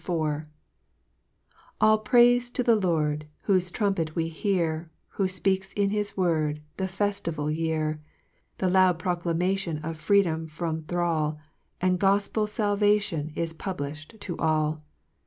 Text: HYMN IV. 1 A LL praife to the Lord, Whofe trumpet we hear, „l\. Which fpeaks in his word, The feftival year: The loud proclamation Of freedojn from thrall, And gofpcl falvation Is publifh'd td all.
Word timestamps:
HYMN 0.03 0.15
IV. 0.15 0.19
1 0.19 0.47
A 1.81 1.93
LL 1.93 1.97
praife 2.03 2.51
to 2.53 2.63
the 2.63 2.75
Lord, 2.75 3.27
Whofe 3.47 3.71
trumpet 3.71 4.15
we 4.15 4.29
hear, 4.29 4.89
„l\. 5.19 5.23
Which 5.25 5.33
fpeaks 5.33 5.73
in 5.75 5.89
his 5.91 6.17
word, 6.17 6.63
The 6.77 6.85
feftival 6.85 7.55
year: 7.55 8.01
The 8.57 8.67
loud 8.67 8.97
proclamation 8.97 9.77
Of 9.83 9.97
freedojn 9.97 10.49
from 10.49 10.85
thrall, 10.85 11.39
And 11.79 11.99
gofpcl 11.99 12.49
falvation 12.49 13.31
Is 13.35 13.53
publifh'd 13.53 14.17
td 14.19 14.35
all. 14.39 14.83